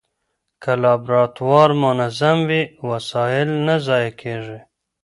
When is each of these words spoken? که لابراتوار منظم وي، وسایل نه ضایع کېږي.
که 0.63 0.71
لابراتوار 0.81 1.69
منظم 1.83 2.37
وي، 2.49 2.61
وسایل 2.89 3.49
نه 3.67 3.75
ضایع 3.87 4.11
کېږي. 4.21 4.59